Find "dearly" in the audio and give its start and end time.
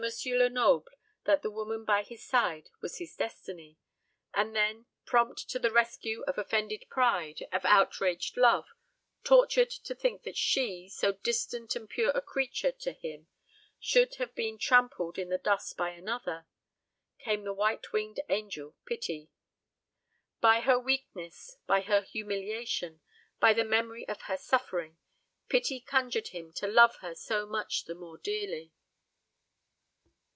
28.17-28.73